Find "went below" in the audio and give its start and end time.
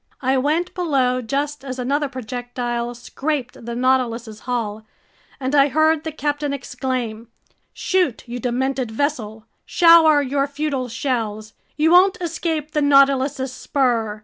0.35-1.21